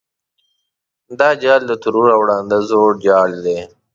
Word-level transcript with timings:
دا 1.19 1.29
جال 1.43 1.61
د 1.67 1.71
ترور 1.83 2.07
او 2.15 2.21
ړانده 2.29 2.57
زوړ 2.69 2.89
جال 3.05 3.31
دی. 3.45 3.59